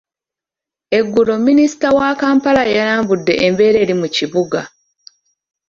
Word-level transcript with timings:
Eggulo 0.97 1.33
Minisita 1.47 1.87
wa 1.97 2.09
Kampala 2.21 2.61
yalambudde 2.77 3.33
embeera 3.47 3.77
eri 3.83 3.95
mu 4.01 4.07
kibuga. 4.15 4.61